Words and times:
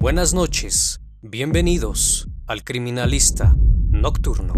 Buenas 0.00 0.32
noches, 0.32 1.02
bienvenidos 1.20 2.26
al 2.46 2.64
Criminalista 2.64 3.54
Nocturno. 3.90 4.54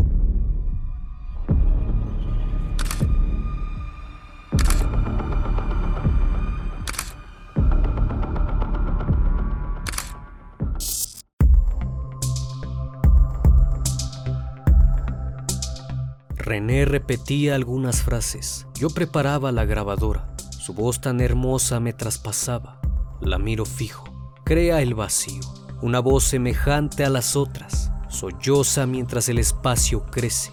René 16.37 16.85
repetía 16.85 17.57
algunas 17.57 18.03
frases. 18.05 18.69
Yo 18.77 18.89
preparaba 18.89 19.51
la 19.51 19.65
grabadora. 19.65 20.33
Su 20.51 20.75
voz 20.75 21.01
tan 21.01 21.21
hermosa 21.21 21.81
me 21.81 21.93
traspasaba. 21.93 22.81
La 23.21 23.39
miro 23.39 23.65
fijo. 23.65 24.14
Crea 24.45 24.83
el 24.83 24.93
vacío. 24.93 25.41
Una 25.81 26.01
voz 26.01 26.25
semejante 26.25 27.03
a 27.03 27.09
las 27.09 27.35
otras. 27.35 27.91
Solloza 28.11 28.85
mientras 28.85 29.31
el 29.31 29.39
espacio 29.39 30.05
crece. 30.05 30.53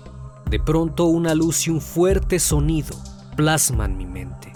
De 0.49 0.61
pronto 0.61 1.07
una 1.07 1.35
luz 1.35 1.67
y 1.67 1.71
un 1.71 1.81
fuerte 1.81 2.39
sonido 2.39 2.95
plasman 3.35 3.97
mi 3.97 4.05
mente. 4.05 4.53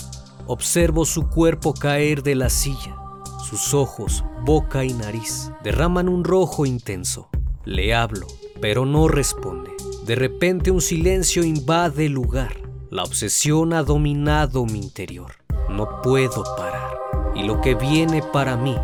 Observo 0.48 1.04
su 1.04 1.28
cuerpo 1.28 1.74
caer 1.74 2.24
de 2.24 2.36
la 2.36 2.50
silla. 2.50 2.96
Sus 3.44 3.74
ojos, 3.74 4.24
boca 4.46 4.86
y 4.86 4.94
nariz 4.94 5.52
derraman 5.66 6.08
un 6.08 6.24
rojo 6.24 6.66
intenso. 6.66 7.28
Le 7.66 7.94
hablo, 7.94 8.28
pero 8.62 8.86
no 8.86 9.10
responde. 9.10 9.72
De 10.06 10.16
repente 10.16 10.72
un 10.72 10.80
silencio 10.80 11.44
invade 11.44 12.06
el 12.06 12.14
lugar. 12.14 12.56
La 12.90 13.04
obsesión 13.04 13.74
ha 13.74 13.84
dominado 13.84 14.66
mi 14.66 14.80
interior. 14.80 15.34
No 15.70 16.02
puedo 16.02 16.42
parar. 16.56 16.98
Y 17.36 17.44
lo 17.44 17.60
que 17.60 17.76
viene 17.76 18.24
para 18.32 18.56
mí 18.56 18.78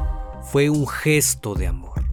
fue 0.43 0.69
un 0.69 0.87
gesto 0.87 1.55
de 1.55 1.67
amor. 1.67 2.03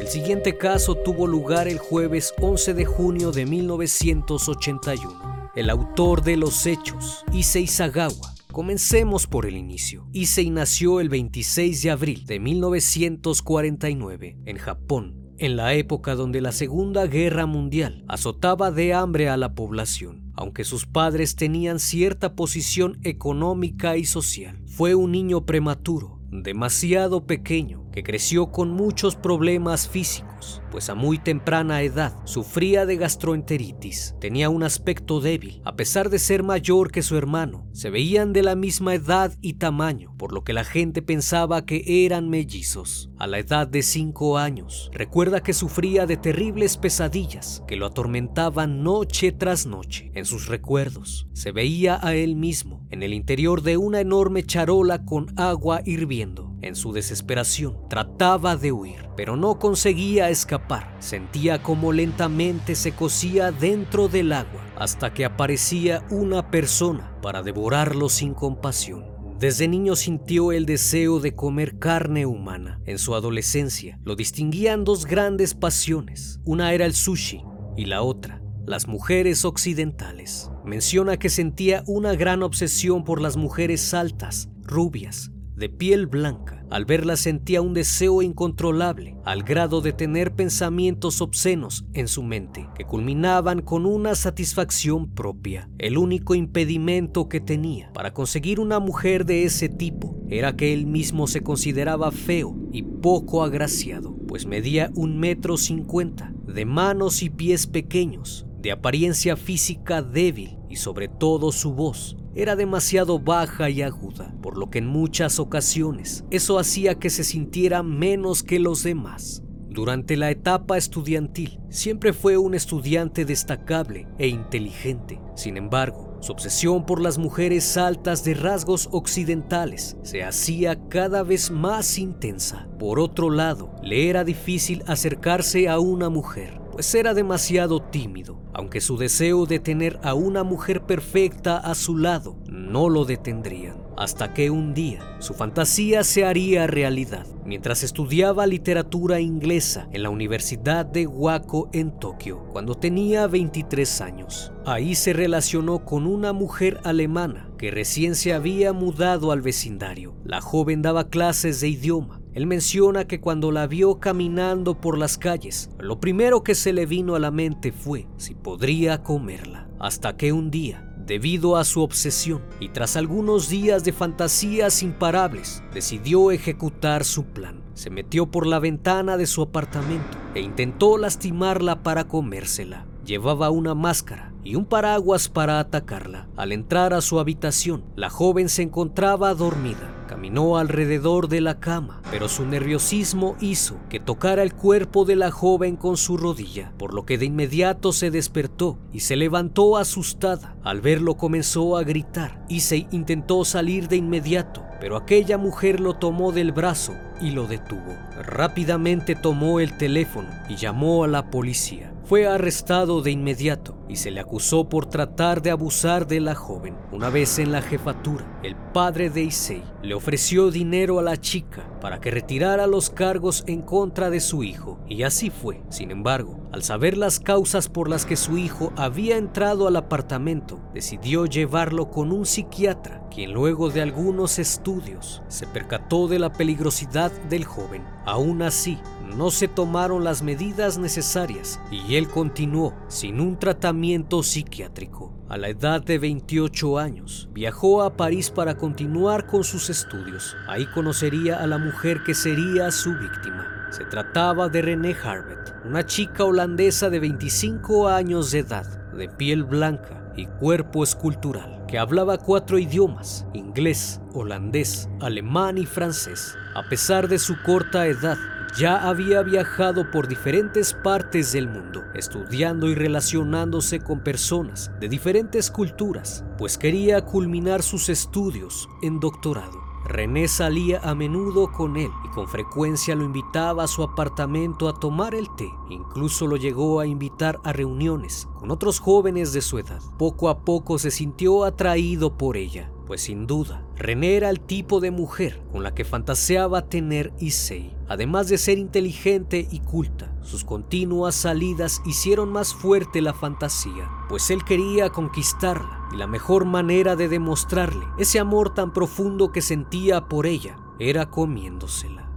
El 0.00 0.08
siguiente 0.08 0.56
caso 0.56 0.96
tuvo 0.96 1.26
lugar 1.26 1.68
el 1.68 1.78
jueves 1.78 2.34
11 2.40 2.74
de 2.74 2.84
junio 2.84 3.32
de 3.32 3.46
1981. 3.46 5.50
El 5.54 5.70
autor 5.70 6.22
de 6.22 6.36
los 6.36 6.66
hechos, 6.66 7.24
Issei 7.32 7.66
Sagawa, 7.66 8.34
Comencemos 8.52 9.28
por 9.28 9.46
el 9.46 9.56
inicio. 9.56 10.08
Issei 10.12 10.50
nació 10.50 10.98
el 10.98 11.08
26 11.08 11.82
de 11.82 11.90
abril 11.90 12.26
de 12.26 12.40
1949 12.40 14.38
en 14.44 14.58
Japón, 14.58 15.34
en 15.38 15.56
la 15.56 15.74
época 15.74 16.16
donde 16.16 16.40
la 16.40 16.50
Segunda 16.50 17.06
Guerra 17.06 17.46
Mundial 17.46 18.04
azotaba 18.08 18.72
de 18.72 18.92
hambre 18.92 19.28
a 19.28 19.36
la 19.36 19.54
población. 19.54 20.19
Aunque 20.40 20.64
sus 20.64 20.86
padres 20.86 21.36
tenían 21.36 21.78
cierta 21.78 22.34
posición 22.34 22.98
económica 23.02 23.98
y 23.98 24.06
social, 24.06 24.58
fue 24.64 24.94
un 24.94 25.12
niño 25.12 25.44
prematuro 25.44 26.18
demasiado 26.30 27.26
pequeño, 27.26 27.89
que 27.92 28.02
creció 28.02 28.50
con 28.50 28.70
muchos 28.70 29.16
problemas 29.16 29.88
físicos, 29.88 30.62
pues 30.70 30.88
a 30.88 30.94
muy 30.94 31.18
temprana 31.18 31.82
edad 31.82 32.14
sufría 32.24 32.86
de 32.86 32.96
gastroenteritis, 32.96 34.14
tenía 34.20 34.48
un 34.48 34.62
aspecto 34.62 35.20
débil, 35.20 35.60
a 35.64 35.76
pesar 35.76 36.10
de 36.10 36.18
ser 36.18 36.42
mayor 36.42 36.92
que 36.92 37.02
su 37.02 37.16
hermano, 37.16 37.66
se 37.72 37.90
veían 37.90 38.32
de 38.32 38.42
la 38.42 38.54
misma 38.54 38.94
edad 38.94 39.36
y 39.40 39.54
tamaño, 39.54 40.14
por 40.16 40.32
lo 40.32 40.44
que 40.44 40.52
la 40.52 40.64
gente 40.64 41.02
pensaba 41.02 41.64
que 41.64 42.04
eran 42.04 42.28
mellizos. 42.28 43.10
A 43.18 43.26
la 43.26 43.38
edad 43.38 43.66
de 43.66 43.82
5 43.82 44.38
años, 44.38 44.90
recuerda 44.92 45.42
que 45.42 45.52
sufría 45.52 46.06
de 46.06 46.16
terribles 46.16 46.76
pesadillas 46.76 47.62
que 47.66 47.76
lo 47.76 47.86
atormentaban 47.86 48.82
noche 48.82 49.32
tras 49.32 49.66
noche. 49.66 50.10
En 50.14 50.24
sus 50.24 50.46
recuerdos, 50.46 51.28
se 51.32 51.52
veía 51.52 51.98
a 52.02 52.14
él 52.14 52.36
mismo 52.36 52.86
en 52.90 53.02
el 53.02 53.14
interior 53.14 53.62
de 53.62 53.76
una 53.76 54.00
enorme 54.00 54.42
charola 54.42 55.04
con 55.04 55.32
agua 55.38 55.82
hirviendo 55.84 56.49
en 56.62 56.74
su 56.74 56.92
desesperación, 56.92 57.76
trataba 57.88 58.56
de 58.56 58.72
huir, 58.72 59.08
pero 59.16 59.36
no 59.36 59.58
conseguía 59.58 60.30
escapar. 60.30 60.96
Sentía 60.98 61.62
como 61.62 61.92
lentamente 61.92 62.74
se 62.74 62.92
cocía 62.92 63.52
dentro 63.52 64.08
del 64.08 64.32
agua 64.32 64.64
hasta 64.76 65.12
que 65.12 65.24
aparecía 65.24 66.06
una 66.10 66.50
persona 66.50 67.16
para 67.22 67.42
devorarlo 67.42 68.08
sin 68.08 68.34
compasión. 68.34 69.04
Desde 69.38 69.68
niño 69.68 69.96
sintió 69.96 70.52
el 70.52 70.66
deseo 70.66 71.18
de 71.18 71.34
comer 71.34 71.78
carne 71.78 72.26
humana. 72.26 72.80
En 72.84 72.98
su 72.98 73.14
adolescencia 73.14 73.98
lo 74.04 74.16
distinguían 74.16 74.84
dos 74.84 75.06
grandes 75.06 75.54
pasiones. 75.54 76.40
Una 76.44 76.74
era 76.74 76.84
el 76.84 76.94
sushi 76.94 77.42
y 77.76 77.86
la 77.86 78.02
otra 78.02 78.40
las 78.66 78.86
mujeres 78.86 79.44
occidentales. 79.44 80.50
Menciona 80.64 81.16
que 81.16 81.28
sentía 81.28 81.82
una 81.86 82.14
gran 82.14 82.42
obsesión 82.42 83.04
por 83.04 83.20
las 83.20 83.36
mujeres 83.36 83.92
altas, 83.94 84.48
rubias, 84.62 85.32
de 85.60 85.68
piel 85.68 86.06
blanca. 86.06 86.64
Al 86.70 86.86
verla 86.86 87.16
sentía 87.16 87.60
un 87.60 87.74
deseo 87.74 88.22
incontrolable, 88.22 89.16
al 89.24 89.42
grado 89.42 89.82
de 89.82 89.92
tener 89.92 90.34
pensamientos 90.34 91.20
obscenos 91.20 91.84
en 91.92 92.08
su 92.08 92.22
mente, 92.22 92.66
que 92.74 92.84
culminaban 92.84 93.60
con 93.60 93.84
una 93.84 94.14
satisfacción 94.14 95.10
propia. 95.10 95.68
El 95.78 95.98
único 95.98 96.34
impedimento 96.34 97.28
que 97.28 97.40
tenía 97.40 97.92
para 97.92 98.14
conseguir 98.14 98.58
una 98.58 98.80
mujer 98.80 99.26
de 99.26 99.44
ese 99.44 99.68
tipo 99.68 100.16
era 100.30 100.56
que 100.56 100.72
él 100.72 100.86
mismo 100.86 101.26
se 101.26 101.42
consideraba 101.42 102.10
feo 102.10 102.56
y 102.72 102.82
poco 102.82 103.42
agraciado, 103.44 104.16
pues 104.26 104.46
medía 104.46 104.90
un 104.94 105.18
metro 105.18 105.58
cincuenta, 105.58 106.32
de 106.46 106.64
manos 106.64 107.22
y 107.22 107.28
pies 107.28 107.66
pequeños, 107.66 108.46
de 108.60 108.72
apariencia 108.72 109.36
física 109.36 110.00
débil 110.02 110.56
y 110.70 110.76
sobre 110.76 111.08
todo 111.08 111.52
su 111.52 111.74
voz 111.74 112.16
era 112.34 112.56
demasiado 112.56 113.18
baja 113.18 113.70
y 113.70 113.82
aguda, 113.82 114.34
por 114.42 114.56
lo 114.56 114.70
que 114.70 114.78
en 114.78 114.86
muchas 114.86 115.38
ocasiones 115.38 116.24
eso 116.30 116.58
hacía 116.58 116.96
que 116.96 117.10
se 117.10 117.24
sintiera 117.24 117.82
menos 117.82 118.42
que 118.42 118.58
los 118.58 118.82
demás. 118.82 119.42
Durante 119.68 120.16
la 120.16 120.30
etapa 120.32 120.76
estudiantil 120.76 121.60
siempre 121.68 122.12
fue 122.12 122.36
un 122.36 122.54
estudiante 122.54 123.24
destacable 123.24 124.08
e 124.18 124.26
inteligente. 124.26 125.20
Sin 125.36 125.56
embargo, 125.56 126.18
su 126.20 126.32
obsesión 126.32 126.84
por 126.84 127.00
las 127.00 127.18
mujeres 127.18 127.76
altas 127.76 128.24
de 128.24 128.34
rasgos 128.34 128.88
occidentales 128.90 129.96
se 130.02 130.24
hacía 130.24 130.88
cada 130.88 131.22
vez 131.22 131.52
más 131.52 131.98
intensa. 131.98 132.68
Por 132.80 132.98
otro 132.98 133.30
lado, 133.30 133.72
le 133.82 134.08
era 134.08 134.24
difícil 134.24 134.82
acercarse 134.86 135.68
a 135.68 135.78
una 135.78 136.10
mujer 136.10 136.60
pues 136.80 136.94
era 136.94 137.12
demasiado 137.12 137.82
tímido, 137.82 138.40
aunque 138.54 138.80
su 138.80 138.96
deseo 138.96 139.44
de 139.44 139.58
tener 139.58 140.00
a 140.02 140.14
una 140.14 140.44
mujer 140.44 140.86
perfecta 140.86 141.58
a 141.58 141.74
su 141.74 141.98
lado 141.98 142.38
no 142.48 142.88
lo 142.88 143.04
detendrían, 143.04 143.76
hasta 143.98 144.32
que 144.32 144.48
un 144.48 144.72
día 144.72 145.16
su 145.18 145.34
fantasía 145.34 146.04
se 146.04 146.24
haría 146.24 146.66
realidad. 146.66 147.26
Mientras 147.44 147.82
estudiaba 147.82 148.46
literatura 148.46 149.20
inglesa 149.20 149.90
en 149.92 150.04
la 150.04 150.08
Universidad 150.08 150.86
de 150.86 151.06
Wako 151.06 151.68
en 151.74 151.90
Tokio, 151.98 152.46
cuando 152.50 152.74
tenía 152.74 153.26
23 153.26 154.00
años, 154.00 154.50
ahí 154.64 154.94
se 154.94 155.12
relacionó 155.12 155.84
con 155.84 156.06
una 156.06 156.32
mujer 156.32 156.80
alemana 156.84 157.50
que 157.58 157.70
recién 157.70 158.14
se 158.14 158.32
había 158.32 158.72
mudado 158.72 159.32
al 159.32 159.42
vecindario. 159.42 160.14
La 160.24 160.40
joven 160.40 160.80
daba 160.80 161.10
clases 161.10 161.60
de 161.60 161.68
idioma 161.68 162.19
él 162.34 162.46
menciona 162.46 163.06
que 163.06 163.20
cuando 163.20 163.50
la 163.50 163.66
vio 163.66 163.98
caminando 163.98 164.80
por 164.80 164.96
las 164.96 165.18
calles, 165.18 165.70
lo 165.78 165.98
primero 165.98 166.44
que 166.44 166.54
se 166.54 166.72
le 166.72 166.86
vino 166.86 167.16
a 167.16 167.18
la 167.18 167.30
mente 167.30 167.72
fue 167.72 168.06
si 168.16 168.34
podría 168.34 169.02
comerla, 169.02 169.68
hasta 169.78 170.16
que 170.16 170.32
un 170.32 170.50
día, 170.50 170.94
debido 170.96 171.56
a 171.56 171.64
su 171.64 171.82
obsesión 171.82 172.42
y 172.60 172.68
tras 172.68 172.96
algunos 172.96 173.48
días 173.48 173.82
de 173.82 173.92
fantasías 173.92 174.82
imparables, 174.82 175.62
decidió 175.74 176.30
ejecutar 176.30 177.04
su 177.04 177.24
plan. 177.24 177.62
Se 177.74 177.90
metió 177.90 178.30
por 178.30 178.46
la 178.46 178.58
ventana 178.58 179.16
de 179.16 179.26
su 179.26 179.42
apartamento 179.42 180.18
e 180.34 180.40
intentó 180.40 180.98
lastimarla 180.98 181.82
para 181.82 182.06
comérsela. 182.06 182.86
Llevaba 183.04 183.50
una 183.50 183.74
máscara 183.74 184.32
y 184.44 184.54
un 184.54 184.66
paraguas 184.66 185.28
para 185.28 185.58
atacarla. 185.58 186.28
Al 186.36 186.52
entrar 186.52 186.94
a 186.94 187.00
su 187.00 187.18
habitación, 187.18 187.84
la 187.96 188.10
joven 188.10 188.48
se 188.48 188.62
encontraba 188.62 189.34
dormida. 189.34 189.99
Caminó 190.20 190.58
alrededor 190.58 191.28
de 191.28 191.40
la 191.40 191.60
cama, 191.60 192.02
pero 192.10 192.28
su 192.28 192.44
nerviosismo 192.44 193.36
hizo 193.40 193.76
que 193.88 194.00
tocara 194.00 194.42
el 194.42 194.52
cuerpo 194.52 195.06
de 195.06 195.16
la 195.16 195.30
joven 195.30 195.76
con 195.76 195.96
su 195.96 196.18
rodilla, 196.18 196.74
por 196.76 196.92
lo 196.92 197.06
que 197.06 197.16
de 197.16 197.24
inmediato 197.24 197.90
se 197.94 198.10
despertó 198.10 198.76
y 198.92 199.00
se 199.00 199.16
levantó 199.16 199.78
asustada. 199.78 200.56
Al 200.62 200.82
verlo 200.82 201.14
comenzó 201.16 201.78
a 201.78 201.84
gritar 201.84 202.44
y 202.50 202.60
se 202.60 202.86
intentó 202.90 203.46
salir 203.46 203.88
de 203.88 203.96
inmediato, 203.96 204.62
pero 204.78 204.98
aquella 204.98 205.38
mujer 205.38 205.80
lo 205.80 205.94
tomó 205.94 206.32
del 206.32 206.52
brazo 206.52 206.92
y 207.22 207.30
lo 207.30 207.46
detuvo. 207.46 207.96
Rápidamente 208.22 209.14
tomó 209.14 209.58
el 209.58 209.78
teléfono 209.78 210.28
y 210.50 210.56
llamó 210.56 211.04
a 211.04 211.08
la 211.08 211.30
policía. 211.30 211.94
Fue 212.04 212.26
arrestado 212.26 213.02
de 213.02 213.10
inmediato 213.10 213.76
y 213.88 213.96
se 213.96 214.10
le 214.10 214.20
acusó 214.20 214.68
por 214.68 214.86
tratar 214.86 215.42
de 215.42 215.50
abusar 215.50 216.06
de 216.06 216.20
la 216.20 216.34
joven. 216.34 216.76
Una 216.92 217.10
vez 217.10 217.38
en 217.38 217.52
la 217.52 217.62
jefatura, 217.62 218.40
el 218.42 218.56
padre 218.56 219.10
de 219.10 219.22
Issei 219.22 219.62
le 219.82 219.94
ofreció 219.94 220.50
dinero 220.50 220.98
a 220.98 221.02
la 221.02 221.16
chica 221.16 221.64
para 221.80 222.00
que 222.00 222.10
retirara 222.10 222.66
los 222.66 222.90
cargos 222.90 223.44
en 223.46 223.62
contra 223.62 224.10
de 224.10 224.20
su 224.20 224.42
hijo, 224.42 224.78
y 224.88 225.02
así 225.02 225.30
fue. 225.30 225.62
Sin 225.70 225.90
embargo, 225.90 226.40
al 226.52 226.62
saber 226.62 226.96
las 226.96 227.20
causas 227.20 227.68
por 227.68 227.88
las 227.88 228.06
que 228.06 228.16
su 228.16 228.38
hijo 228.38 228.72
había 228.76 229.16
entrado 229.16 229.66
al 229.66 229.76
apartamento, 229.76 230.60
decidió 230.74 231.26
llevarlo 231.26 231.90
con 231.90 232.12
un 232.12 232.26
psiquiatra, 232.26 233.02
quien 233.10 233.32
luego 233.32 233.70
de 233.70 233.82
algunos 233.82 234.38
estudios 234.38 235.22
se 235.28 235.46
percató 235.46 236.08
de 236.08 236.18
la 236.18 236.32
peligrosidad 236.32 237.12
del 237.28 237.44
joven. 237.44 237.84
Aún 238.04 238.42
así, 238.42 238.78
no 239.16 239.30
se 239.30 239.48
tomaron 239.48 240.04
las 240.04 240.22
medidas 240.22 240.78
necesarias 240.78 241.60
y 241.70 241.96
él 241.96 242.08
continuó 242.08 242.74
sin 242.88 243.20
un 243.20 243.38
tratamiento 243.38 244.22
psiquiátrico. 244.22 245.14
A 245.28 245.36
la 245.36 245.48
edad 245.48 245.82
de 245.82 245.98
28 245.98 246.78
años, 246.78 247.28
viajó 247.32 247.82
a 247.82 247.96
París 247.96 248.30
para 248.30 248.56
continuar 248.56 249.26
con 249.26 249.44
sus 249.44 249.70
estudios. 249.70 250.36
Ahí 250.48 250.66
conocería 250.66 251.36
a 251.36 251.46
la 251.46 251.58
mujer 251.58 252.02
que 252.04 252.14
sería 252.14 252.70
su 252.70 252.90
víctima. 252.98 253.68
Se 253.70 253.84
trataba 253.84 254.48
de 254.48 254.62
René 254.62 254.96
Harbet, 255.04 255.54
una 255.64 255.86
chica 255.86 256.24
holandesa 256.24 256.90
de 256.90 256.98
25 256.98 257.88
años 257.88 258.32
de 258.32 258.40
edad, 258.40 258.66
de 258.92 259.08
piel 259.08 259.44
blanca 259.44 260.12
y 260.16 260.26
cuerpo 260.26 260.82
escultural, 260.82 261.64
que 261.68 261.78
hablaba 261.78 262.18
cuatro 262.18 262.58
idiomas, 262.58 263.24
inglés, 263.32 264.00
holandés, 264.12 264.88
alemán 265.00 265.58
y 265.58 265.66
francés. 265.66 266.36
A 266.54 266.68
pesar 266.68 267.06
de 267.06 267.20
su 267.20 267.40
corta 267.42 267.86
edad, 267.86 268.18
ya 268.58 268.88
había 268.88 269.22
viajado 269.22 269.90
por 269.90 270.08
diferentes 270.08 270.74
partes 270.74 271.32
del 271.32 271.48
mundo, 271.48 271.82
estudiando 271.94 272.68
y 272.68 272.74
relacionándose 272.74 273.80
con 273.80 274.00
personas 274.00 274.70
de 274.80 274.88
diferentes 274.88 275.50
culturas, 275.50 276.24
pues 276.38 276.58
quería 276.58 277.04
culminar 277.04 277.62
sus 277.62 277.88
estudios 277.88 278.68
en 278.82 279.00
doctorado. 279.00 279.60
René 279.84 280.28
salía 280.28 280.80
a 280.82 280.94
menudo 280.94 281.50
con 281.50 281.76
él 281.76 281.90
y 282.04 282.08
con 282.10 282.28
frecuencia 282.28 282.94
lo 282.94 283.04
invitaba 283.04 283.64
a 283.64 283.68
su 283.68 283.82
apartamento 283.82 284.68
a 284.68 284.78
tomar 284.78 285.14
el 285.14 285.26
té. 285.36 285.50
Incluso 285.68 286.26
lo 286.26 286.36
llegó 286.36 286.80
a 286.80 286.86
invitar 286.86 287.40
a 287.44 287.52
reuniones 287.52 288.28
con 288.38 288.50
otros 288.50 288.78
jóvenes 288.78 289.32
de 289.32 289.40
su 289.40 289.58
edad. 289.58 289.80
Poco 289.98 290.28
a 290.28 290.44
poco 290.44 290.78
se 290.78 290.90
sintió 290.90 291.44
atraído 291.44 292.16
por 292.16 292.36
ella 292.36 292.70
pues 292.90 293.02
sin 293.02 293.28
duda, 293.28 293.64
René 293.80 294.16
era 294.16 294.28
el 294.28 294.40
tipo 294.40 294.78
de 294.78 294.90
mujer 294.90 295.40
con 295.50 295.62
la 295.62 295.74
que 295.74 295.86
fantaseaba 295.86 296.68
tener 296.68 297.14
Issei. 297.18 297.74
Además 297.88 298.28
de 298.28 298.36
ser 298.36 298.58
inteligente 298.58 299.48
y 299.50 299.60
culta, 299.60 300.14
sus 300.20 300.44
continuas 300.44 301.14
salidas 301.14 301.80
hicieron 301.86 302.30
más 302.30 302.52
fuerte 302.52 303.00
la 303.00 303.14
fantasía, 303.14 303.90
pues 304.10 304.30
él 304.30 304.44
quería 304.44 304.90
conquistarla 304.90 305.88
y 305.94 305.96
la 305.96 306.06
mejor 306.06 306.44
manera 306.44 306.94
de 306.94 307.08
demostrarle 307.08 307.86
ese 307.96 308.18
amor 308.18 308.52
tan 308.52 308.74
profundo 308.74 309.32
que 309.32 309.40
sentía 309.40 310.08
por 310.08 310.26
ella 310.26 310.58
era 310.78 311.08
comiéndosela. 311.08 312.10